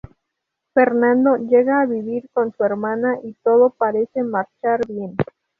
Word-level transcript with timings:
Fernando 0.73 1.37
llega 1.37 1.79
a 1.81 1.85
vivir 1.85 2.27
con 2.33 2.51
su 2.53 2.63
hermana 2.63 3.19
y 3.23 3.33
todo 3.43 3.69
parece 3.69 4.23
marchar 4.23 4.81
bien. 4.87 5.15